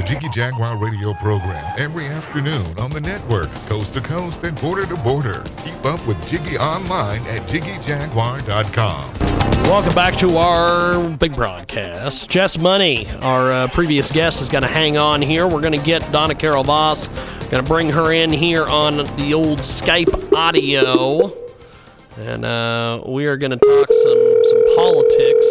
[0.00, 4.86] The Jiggy Jaguar radio program every afternoon on the network, coast to coast and border
[4.86, 5.44] to border.
[5.62, 9.62] Keep up with Jiggy online at JiggyJaguar.com.
[9.64, 12.30] Welcome back to our big broadcast.
[12.30, 15.46] Jess Money, our uh, previous guest, is going to hang on here.
[15.46, 17.08] We're going to get Donna Carol Voss,
[17.50, 21.30] going to bring her in here on the old Skype audio,
[22.20, 25.49] and uh, we are going to talk some some politics.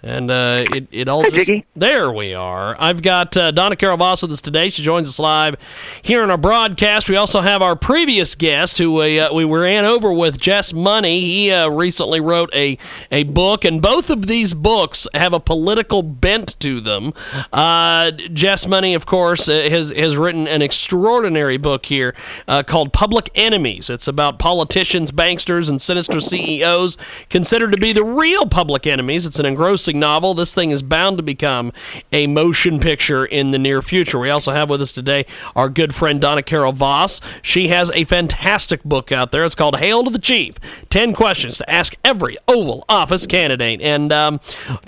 [0.00, 1.66] And uh, it, it all just Jiggy.
[1.74, 2.76] there we are.
[2.78, 4.70] I've got uh, Donna Carol Voss with us today.
[4.70, 5.56] She joins us live
[6.02, 7.10] here in our broadcast.
[7.10, 11.20] We also have our previous guest who we, uh, we ran over with, Jess Money.
[11.22, 12.78] He uh, recently wrote a,
[13.10, 17.12] a book, and both of these books have a political bent to them.
[17.52, 22.14] Uh, Jess Money, of course, uh, has, has written an extraordinary book here
[22.46, 23.90] uh, called Public Enemies.
[23.90, 26.96] It's about politicians, banksters, and sinister CEOs
[27.28, 29.26] considered to be the real public enemies.
[29.26, 30.34] It's an engrossing novel.
[30.34, 31.72] This thing is bound to become
[32.12, 34.18] a motion picture in the near future.
[34.18, 37.20] We also have with us today our good friend Donna Carol Voss.
[37.42, 39.44] She has a fantastic book out there.
[39.44, 40.56] It's called Hail to the Chief
[40.90, 43.80] 10 Questions to Ask Every Oval Office Candidate.
[43.80, 44.40] And um,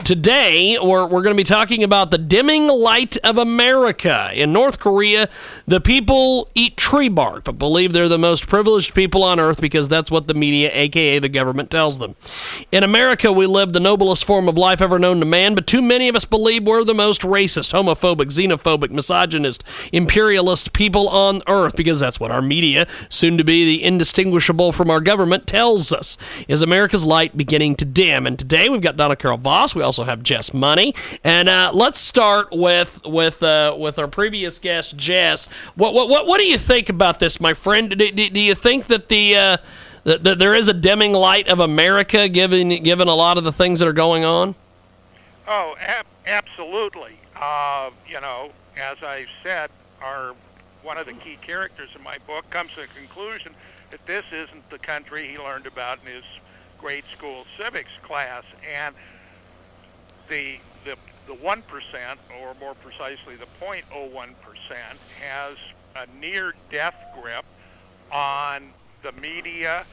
[0.05, 4.31] today we're, we're going to be talking about the dimming light of America.
[4.35, 5.29] In North Korea,
[5.67, 9.89] the people eat tree bark, but believe they're the most privileged people on earth because
[9.89, 12.17] that's what the media, aka the government, tells them.
[12.73, 15.83] In America, we live the noblest form of life ever known to man, but too
[15.83, 21.77] many of us believe we're the most racist, homophobic, xenophobic, misogynist, imperialist people on earth
[21.77, 26.17] because that's what our media, soon to be the indistinguishable from our government, tells us.
[26.49, 28.27] Is America's light beginning to dim?
[28.27, 29.75] And today we've got Donna Carol Voss.
[29.75, 34.59] We also have Jess Money, and uh, let's start with with uh, with our previous
[34.59, 35.49] guest, Jess.
[35.75, 37.91] What what what, what do you think about this, my friend?
[37.91, 39.57] Do, do, do you think that the uh,
[40.05, 43.81] that there is a dimming light of America, given given a lot of the things
[43.81, 44.55] that are going on?
[45.51, 47.21] Oh, ab- absolutely.
[47.35, 50.35] Uh, you know, as I said, our
[50.83, 53.55] one of the key characters in my book comes to the conclusion
[53.91, 56.25] that this isn't the country he learned about in his
[56.79, 58.95] grade school civics class, and
[60.29, 60.97] the the
[61.27, 65.57] the one percent, or more precisely, the 0.01 percent, has
[65.97, 67.45] a near death grip
[68.13, 69.87] on the media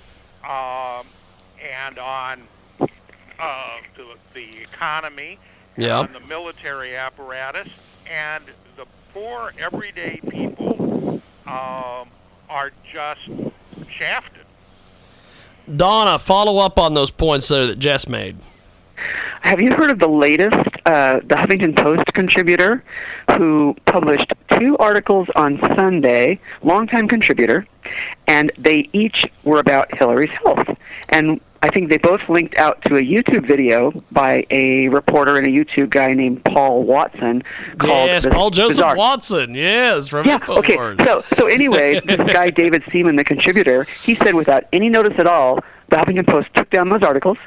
[0.47, 1.13] um,
[1.63, 2.49] and on
[3.39, 5.37] uh, the, the economy,
[5.75, 5.99] and Yeah.
[5.99, 7.67] on the military apparatus,
[8.09, 8.43] and
[8.75, 12.09] the poor everyday people um,
[12.49, 13.29] are just
[13.89, 14.43] shafted.
[15.75, 18.37] Donna, follow up on those points there that Jess made.
[19.41, 20.55] Have you heard of the latest,
[20.85, 22.83] uh, the Huffington Post contributor
[23.37, 27.67] who published two articles on Sunday, longtime contributor,
[28.27, 30.75] and they each were about Hillary's health.
[31.09, 35.45] And I think they both linked out to a YouTube video by a reporter and
[35.45, 37.43] a YouTube guy named Paul Watson
[37.77, 39.53] called yes, Paul Joseph Bizarre- Watson.
[39.53, 40.39] Yes, from Yeah.
[40.47, 40.77] Okay.
[40.77, 41.03] Infowars.
[41.03, 45.27] So, so anyway, this guy David Seaman, the contributor, he said without any notice at
[45.27, 47.37] all, the Huffington Post took down those articles.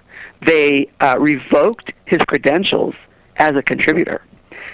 [0.43, 2.95] They uh, revoked his credentials
[3.37, 4.21] as a contributor.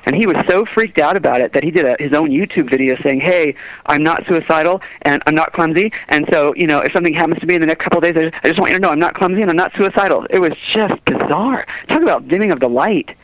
[0.04, 2.70] And he was so freaked out about it that he did a, his own YouTube
[2.70, 3.54] video saying, "Hey,
[3.86, 7.46] I'm not suicidal and I'm not clumsy, and so you know if something happens to
[7.46, 8.90] me in the next couple of days, I just, I just want you to know
[8.90, 11.66] I'm not clumsy and I'm not suicidal." It was just bizarre.
[11.88, 13.16] Talk about dimming of the light.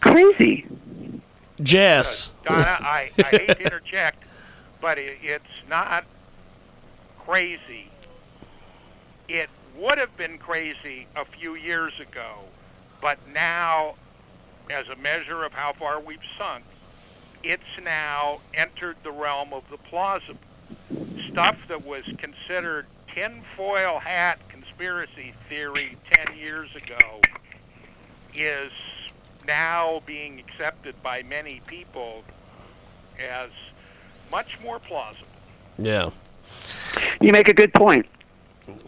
[0.00, 0.66] Crazy.
[1.62, 2.30] Jess.
[2.44, 4.22] Donna, I, I hate to interject,
[4.80, 6.04] but it, it's not
[7.18, 7.90] crazy.
[9.28, 12.40] It would have been crazy a few years ago,
[13.00, 13.94] but now,
[14.70, 16.64] as a measure of how far we've sunk,
[17.42, 20.38] it's now entered the realm of the plausible.
[21.30, 27.20] Stuff that was considered tinfoil hat conspiracy theory 10 years ago
[28.34, 28.72] is
[29.46, 32.24] now being accepted by many people
[33.18, 33.48] as
[34.30, 35.26] much more plausible.
[35.78, 36.10] Yeah.
[37.20, 38.06] You make a good point.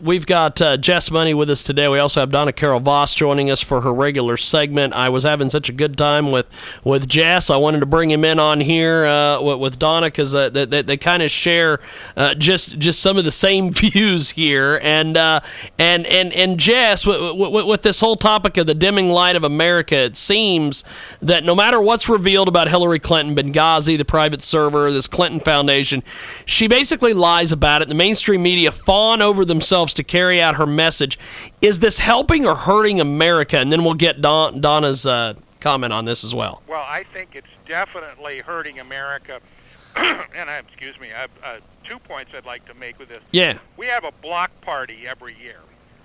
[0.01, 1.87] We've got uh, Jess Money with us today.
[1.87, 4.93] We also have Donna Carol Voss joining us for her regular segment.
[4.93, 6.51] I was having such a good time with,
[6.83, 7.49] with Jess.
[7.49, 10.65] I wanted to bring him in on here uh, with, with, Donna because uh, they,
[10.65, 11.79] they, they kind of share
[12.17, 14.81] uh, just just some of the same views here.
[14.83, 15.41] And uh,
[15.79, 19.45] and and and Jess, with, with, with this whole topic of the dimming light of
[19.45, 20.83] America, it seems
[21.23, 26.03] that no matter what's revealed about Hillary Clinton, Benghazi, the private server, this Clinton Foundation,
[26.47, 27.87] she basically lies about it.
[27.87, 31.19] The mainstream media fawn over themselves to carry out her message.
[31.61, 33.59] Is this helping or hurting America?
[33.59, 36.63] And then we'll get Don, Donna's uh, comment on this as well.
[36.67, 39.41] Well, I think it's definitely hurting America.
[39.97, 43.23] and I, excuse me, I have uh, two points I'd like to make with this.
[43.31, 43.59] Yeah.
[43.77, 45.61] We have a block party every year.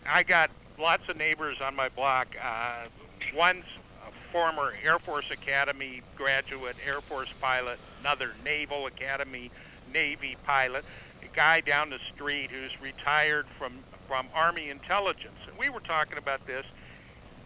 [0.05, 2.35] I got lots of neighbors on my block.
[2.43, 2.87] Uh,
[3.33, 3.63] one's
[4.05, 9.51] a former Air Force Academy graduate, Air Force pilot, another Naval Academy
[9.93, 10.83] Navy pilot
[11.29, 13.73] guy down the street who's retired from
[14.07, 16.65] from Army intelligence, and we were talking about this.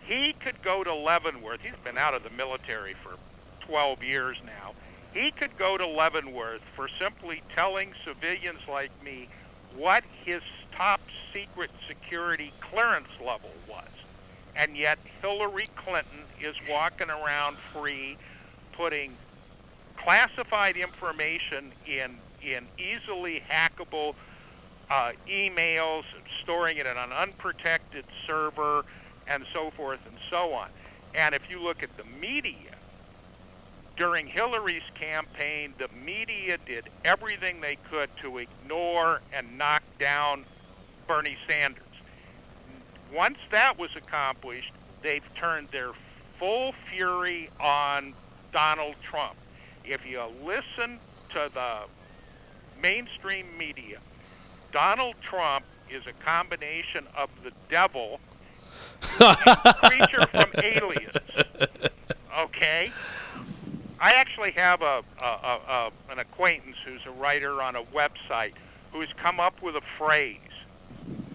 [0.02, 1.62] He could go to Leavenworth.
[1.62, 3.18] He's been out of the military for
[3.62, 4.74] 12 years now.
[5.14, 9.30] He could go to Leavenworth for simply telling civilians like me
[9.76, 10.42] what his
[10.72, 11.02] top
[11.34, 13.88] secret security clearance level was.
[14.56, 18.18] And yet Hillary Clinton is walking around free,
[18.74, 19.16] putting
[19.98, 22.18] classified information in
[22.54, 24.16] in easily hackable
[24.90, 26.04] uh, emails,
[26.42, 28.86] storing it in an unprotected server,
[29.28, 30.70] and so forth and so on.
[31.14, 32.54] And if you look at the media,
[33.98, 40.46] during Hillary's campaign, the media did everything they could to ignore and knock down
[41.08, 41.84] Bernie Sanders.
[43.14, 44.72] Once that was accomplished,
[45.02, 45.92] they've turned their
[46.38, 48.14] full fury on
[48.54, 49.36] Donald Trump.
[49.84, 51.00] If you listen
[51.32, 51.80] to the
[52.82, 54.00] mainstream media.
[54.72, 58.20] Donald Trump is a combination of the devil
[59.02, 61.16] creature from Aliens.
[62.40, 62.92] Okay?
[64.00, 68.54] I actually have a, a, a, a, an acquaintance who's a writer on a website
[68.92, 70.38] who's come up with a phrase.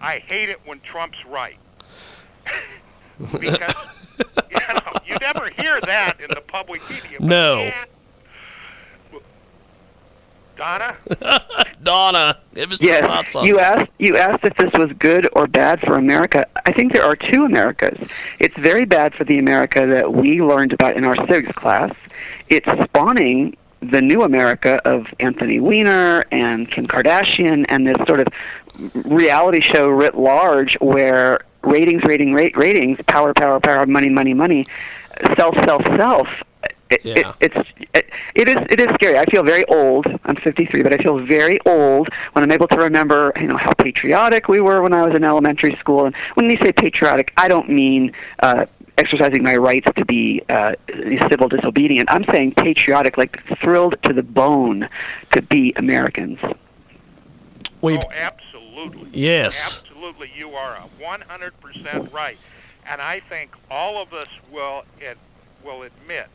[0.01, 1.57] I hate it when Trump's right.
[3.39, 3.73] because
[4.49, 7.19] you know you never hear that in the public media.
[7.19, 7.71] No.
[10.55, 10.97] Donna?
[11.83, 13.35] Donna, give us yes.
[13.35, 16.47] you asked you asked if this was good or bad for America.
[16.65, 18.07] I think there are two Americas.
[18.39, 21.93] It's very bad for the America that we learned about in our civics class.
[22.49, 28.27] It's spawning the new America of Anthony Weiner and Kim Kardashian and this sort of
[29.05, 34.65] reality show writ large where ratings, rating, rate, ratings, power, power, power, money, money, money,
[35.35, 36.27] self, self, self
[36.89, 37.33] it, Yeah.
[37.39, 39.17] it, it's it, it is it is scary.
[39.17, 40.07] I feel very old.
[40.25, 43.73] I'm 53, but I feel very old when I'm able to remember, you know, how
[43.73, 46.05] patriotic we were when I was in elementary school.
[46.05, 48.65] And when you say patriotic, I don't mean uh,
[48.97, 50.75] exercising my rights to be uh,
[51.29, 52.11] civil disobedient.
[52.11, 54.87] I'm saying patriotic, like thrilled to the bone
[55.31, 56.39] to be Americans.
[57.81, 59.09] We've, Oh, absolutely.
[59.11, 59.81] Yes.
[59.81, 62.37] Absolutely, you are 100% right.
[62.85, 65.17] And I think all of us will it,
[65.63, 66.27] will admit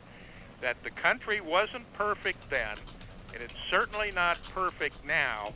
[0.61, 2.77] that the country wasn't perfect then,
[3.33, 5.53] and it's certainly not perfect now,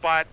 [0.00, 0.26] but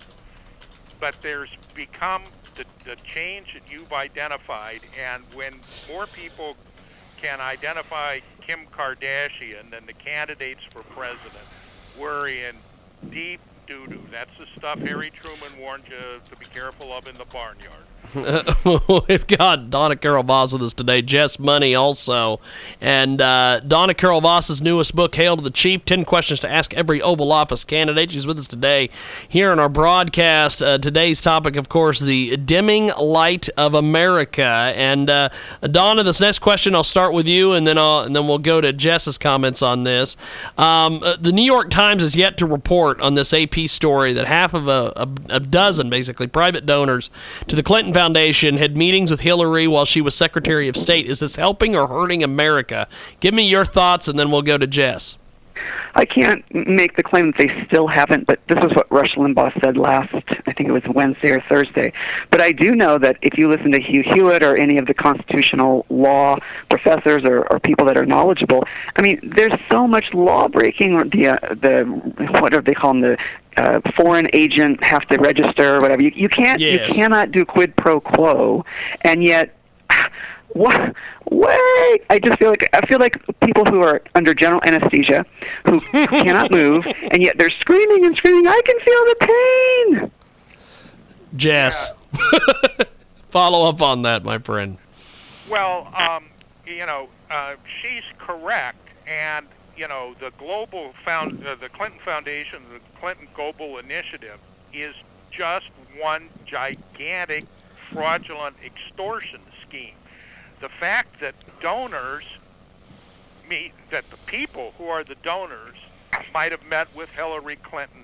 [1.00, 2.24] but there's become
[2.56, 5.54] the, the change that you've identified, and when
[5.92, 6.56] more people
[7.18, 11.44] can identify Kim Kardashian than the candidates for president,
[12.00, 12.56] we're in
[13.10, 14.02] deep doo-doo.
[14.12, 17.86] That's the stuff Harry Truman warned you to be careful of in the barnyard.
[19.10, 22.40] We've got Donna Carol Voss with us today, Jess Money also.
[22.80, 26.74] And uh, Donna Carol Voss's newest book, Hail to the Chief 10 Questions to Ask
[26.74, 28.12] Every Oval Office Candidate.
[28.12, 28.90] She's with us today
[29.28, 30.62] here in our broadcast.
[30.62, 34.74] Uh, today's topic, of course, the dimming light of America.
[34.76, 35.30] And uh,
[35.62, 38.62] Donna, this next question, I'll start with you, and then, I'll, and then we'll go
[38.62, 40.16] to Jess's comments on this.
[40.58, 44.28] Um, uh, the New York Times has yet to report on this AP story that
[44.28, 47.10] half of a, a, a dozen, basically, private donors
[47.48, 51.08] to the Clinton Foundation had meetings with Hillary while she was Secretary of State.
[51.08, 52.90] Is this helping or hurting America?
[53.22, 55.18] Give me your thoughts, and then we'll go to Jess.
[55.96, 59.60] I can't make the claim that they still haven't, but this is what Rush Limbaugh
[59.62, 60.14] said last,
[60.46, 61.94] I think it was Wednesday or Thursday.
[62.32, 64.94] But I do know that if you listen to Hugh Hewitt or any of the
[64.94, 66.38] constitutional law
[66.70, 71.10] professors or, or people that are knowledgeable, I mean, there's so much law breaking.
[71.10, 71.84] The uh, the
[72.42, 73.02] what do they call them?
[73.02, 73.18] The
[73.58, 76.02] uh, foreign agent have to register or whatever.
[76.02, 76.90] You, you can't Yes.
[76.90, 78.66] you cannot do quid pro quo,
[79.02, 79.56] and yet
[80.56, 80.96] what?
[81.30, 82.02] Wait!
[82.10, 85.26] I just feel like I feel like people who are under general anesthesia,
[85.66, 88.48] who cannot move, and yet they're screaming and screaming.
[88.48, 90.12] I can feel the pain.
[91.36, 91.92] Jess.
[93.32, 94.78] Follow up on that, my friend.
[95.50, 96.28] Well, um,
[96.66, 102.64] you know, uh, she's correct, and you know, the global found, uh, the Clinton Foundation,
[102.72, 104.40] the Clinton Global Initiative,
[104.72, 104.96] is
[105.32, 105.70] just
[106.00, 107.44] one gigantic
[107.92, 109.96] fraudulent extortion scheme.
[110.62, 112.26] The fact that donors
[113.50, 115.76] meet, that the people who are the donors
[116.34, 118.04] might have met with Hillary Clinton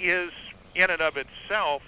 [0.00, 0.30] is
[0.74, 1.82] in and of itself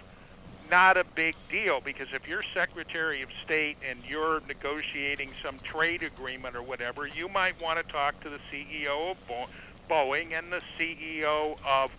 [0.71, 6.03] not a big deal because if you're Secretary of State and you're negotiating some trade
[6.03, 9.47] agreement or whatever, you might want to talk to the CEO of Bo-
[9.89, 11.91] Boeing and the CEO of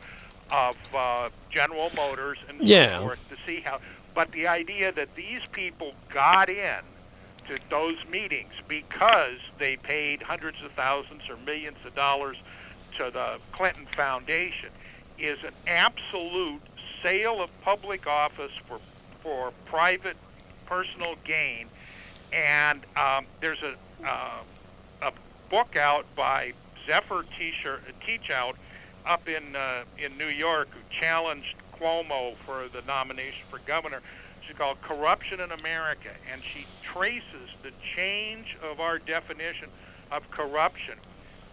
[0.51, 2.99] of uh, General Motors and Yeah.
[2.99, 3.79] so forth to see how.
[4.15, 6.79] But the idea that these people got in
[7.49, 12.37] to those meetings because they paid hundreds of thousands or millions of dollars
[12.95, 14.69] to the Clinton Foundation
[15.17, 16.61] is an absolute
[17.01, 18.79] sale of public office for
[19.21, 20.15] for private
[20.65, 21.67] personal gain.
[22.31, 23.75] And um, there's a
[24.05, 24.43] uh,
[25.01, 25.11] a
[25.49, 26.53] book out by
[26.85, 28.53] Zephyr Teachout
[29.05, 34.01] up in uh, in New York who challenged Cuomo for the nomination for governor.
[34.49, 39.69] She's called Corruption in America, and she traces the change of our definition
[40.11, 40.95] of corruption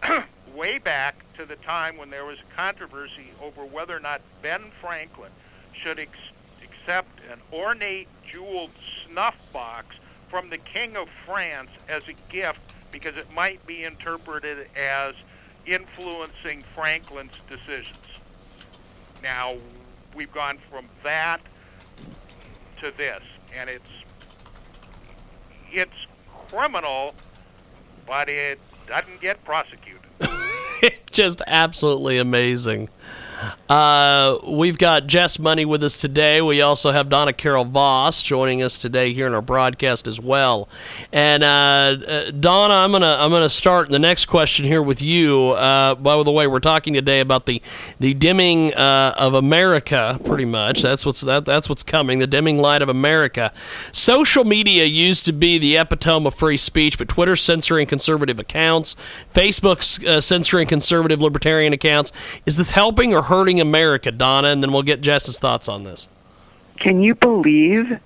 [0.55, 5.29] way back to the time when there was controversy over whether or not Ben Franklin
[5.73, 6.17] should ex-
[6.63, 8.71] accept an ornate jeweled
[9.05, 9.95] snuff box
[10.27, 12.61] from the King of France as a gift
[12.91, 15.13] because it might be interpreted as
[15.67, 17.95] influencing Franklin's decisions.
[19.21, 19.53] Now,
[20.15, 21.41] we've gone from that
[22.81, 23.21] to this,
[23.55, 23.89] and it's
[25.71, 26.07] it's
[26.49, 27.13] criminal,
[28.05, 30.01] but it doesn't get prosecuted.
[30.81, 32.89] It's just absolutely amazing.
[33.69, 36.41] Uh, we've got Jess Money with us today.
[36.41, 40.69] We also have Donna Carol Voss joining us today here in our broadcast as well.
[41.11, 41.47] And uh,
[42.07, 45.49] uh, Donna, I'm gonna I'm gonna start the next question here with you.
[45.49, 47.61] Uh, by the way, we're talking today about the
[47.99, 50.19] the dimming uh, of America.
[50.23, 52.19] Pretty much, that's what's that, that's what's coming.
[52.19, 53.51] The dimming light of America.
[53.91, 58.95] Social media used to be the epitome of free speech, but Twitter's censoring conservative accounts,
[59.33, 62.11] Facebook's uh, censoring conservative libertarian accounts.
[62.45, 64.49] Is this helping or hurting America, Donna?
[64.49, 66.07] And then we'll get Jess's thoughts on this.
[66.77, 67.99] Can you believe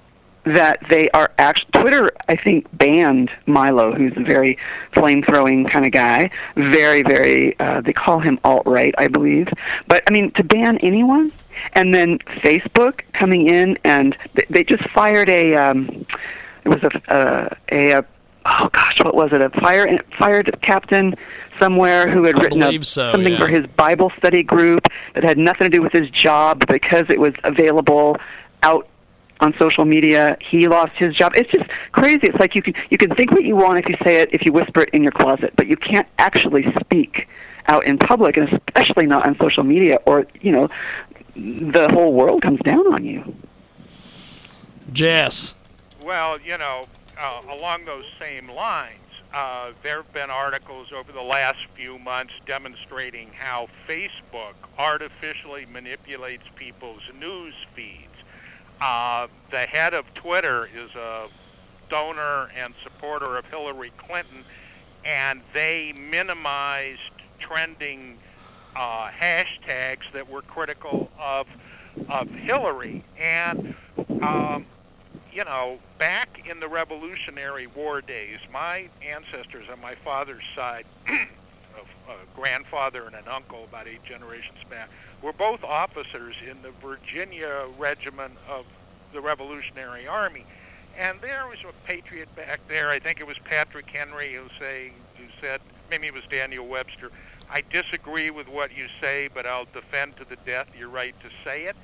[0.43, 2.11] that they are actually Twitter?
[2.27, 4.57] I think banned Milo, who's a very
[4.93, 6.31] flame throwing kind of guy.
[6.55, 7.59] Very, very.
[7.59, 9.49] Uh, they call him alt right, I believe.
[9.87, 11.31] But I mean, to ban anyone,
[11.73, 15.55] and then Facebook coming in and th- they just fired a.
[15.55, 16.05] Um,
[16.63, 17.91] it was a uh, a.
[17.91, 18.05] a
[18.45, 19.41] Oh gosh, what was it?
[19.41, 21.15] A fire fired captain
[21.59, 23.39] somewhere who had I written a, so, something yeah.
[23.39, 27.19] for his Bible study group that had nothing to do with his job because it
[27.19, 28.17] was available
[28.63, 28.87] out
[29.41, 30.37] on social media.
[30.39, 31.33] He lost his job.
[31.35, 32.27] It's just crazy.
[32.27, 34.45] It's like you can you can think what you want if you say it, if
[34.45, 37.27] you whisper it in your closet, but you can't actually speak
[37.67, 40.69] out in public, and especially not on social media, or you know,
[41.35, 43.35] the whole world comes down on you.
[44.91, 45.53] Jess.
[46.03, 46.87] Well, you know,
[47.21, 48.97] uh, along those same lines,
[49.33, 56.43] uh, there have been articles over the last few months demonstrating how Facebook artificially manipulates
[56.55, 58.07] people's news feeds.
[58.81, 61.27] Uh, the head of Twitter is a
[61.89, 64.43] donor and supporter of Hillary Clinton,
[65.05, 68.17] and they minimized trending
[68.75, 71.47] uh, hashtags that were critical of
[72.07, 73.03] of Hillary.
[73.19, 73.75] And
[74.21, 74.65] um,
[75.31, 81.87] you know, back in the Revolutionary War days, my ancestors on my father's side, of
[82.09, 84.89] a grandfather and an uncle, about eight generations back,
[85.21, 88.65] were both officers in the Virginia Regiment of
[89.13, 90.45] the Revolutionary Army.
[90.97, 92.89] And there was a patriot back there.
[92.89, 97.11] I think it was Patrick Henry who say who said, maybe it was Daniel Webster.
[97.49, 101.29] I disagree with what you say, but I'll defend to the death your right to
[101.43, 101.75] say it.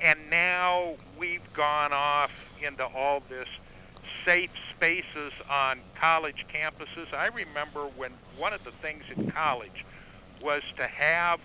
[0.00, 2.30] And now we've gone off
[2.62, 3.48] into all this
[4.24, 7.12] safe spaces on college campuses.
[7.14, 9.84] I remember when one of the things in college
[10.42, 11.40] was to have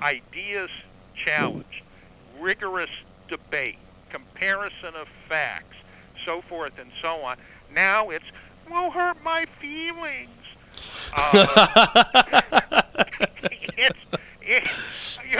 [0.00, 0.70] ideas
[1.14, 1.82] challenged,
[2.40, 2.90] rigorous
[3.28, 3.78] debate,
[4.10, 5.76] comparison of facts,
[6.24, 7.36] so forth and so on.
[7.72, 8.24] Now it's
[8.68, 10.30] won't hurt my feelings.
[11.12, 12.82] Uh,
[13.76, 13.98] it's,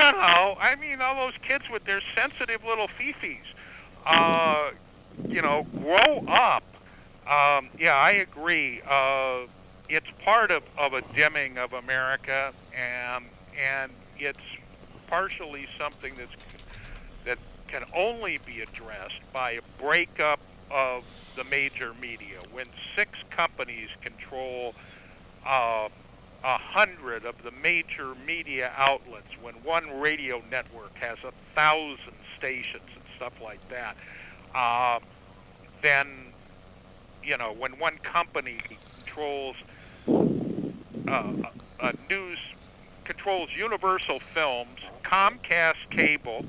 [0.01, 3.39] know, I mean, all those kids with their sensitive little fifis,
[4.07, 4.71] uh,
[5.29, 6.65] you know, grow up.
[7.27, 8.83] Um, yeah, I agree.
[8.89, 9.47] Uh,
[9.89, 13.25] it's part of, of a dimming of America, and
[13.61, 14.43] and it's
[15.09, 16.33] partially something that's
[17.25, 17.39] that
[17.69, 20.41] can only be addressed by a breakup
[20.71, 21.05] of
[21.37, 22.39] the major media.
[22.53, 22.67] When
[22.97, 24.75] six companies control
[25.47, 25.89] uh,
[26.43, 32.83] a hundred of the major media outlets, when one radio network has a thousand stations
[32.95, 33.97] and stuff like that,
[34.55, 34.99] uh,
[35.83, 36.09] then
[37.23, 38.59] you know when one company
[38.97, 39.57] controls
[41.09, 41.33] uh,
[41.81, 42.39] a, news
[43.05, 46.45] controls Universal Films, Comcast Cable,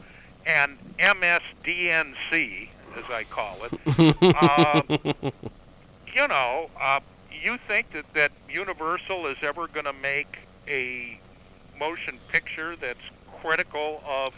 [0.45, 4.15] and MSDNC, as I call it.
[4.35, 4.81] uh,
[6.13, 6.99] you know, uh,
[7.37, 11.19] you think that, that Universal is ever going to make a
[11.79, 12.99] motion picture that's
[13.41, 14.33] critical of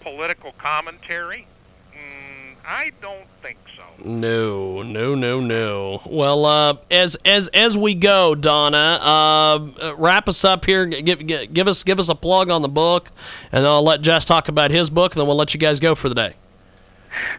[0.00, 1.46] political commentary?
[1.92, 3.84] Mm, I don't think so.
[4.04, 6.02] No, no, no, no.
[6.06, 10.86] Well, uh, as as as we go, Donna, uh, wrap us up here.
[10.86, 13.10] Give, give, give us give us a plug on the book,
[13.52, 15.78] and then I'll let Jess talk about his book, and then we'll let you guys
[15.78, 16.34] go for the day.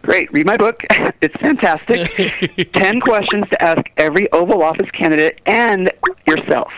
[0.02, 0.32] Great.
[0.32, 0.82] Read my book.
[1.22, 2.72] It's fantastic.
[2.74, 5.90] 10 questions to ask every Oval Office candidate and
[6.26, 6.72] yourself.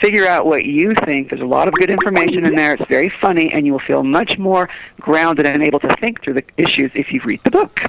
[0.00, 1.30] Figure out what you think.
[1.30, 2.74] There's a lot of good information in there.
[2.74, 4.68] It's very funny, and you will feel much more
[5.00, 7.80] grounded and able to think through the issues if you read the book.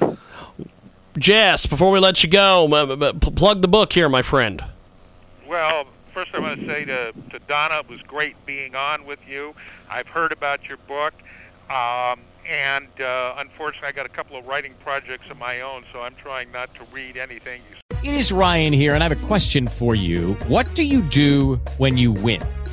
[1.18, 4.64] Jess, before we let you go, m- m- p- plug the book here, my friend.
[5.48, 9.18] Well, first I want to say to, to Donna, it was great being on with
[9.28, 9.54] you.
[9.90, 11.12] I've heard about your book.
[11.70, 16.00] Um, and uh, unfortunately, I got a couple of writing projects of my own, so
[16.00, 17.60] I'm trying not to read anything.
[18.02, 20.34] It is Ryan here, and I have a question for you.
[20.46, 22.40] What do you do when you win?